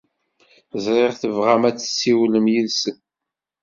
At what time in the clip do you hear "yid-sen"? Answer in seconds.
2.53-2.97